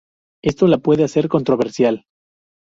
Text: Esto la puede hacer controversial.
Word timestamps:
Esto 0.41 0.65
la 0.65 0.79
puede 0.79 1.03
hacer 1.03 1.27
controversial. 1.27 2.05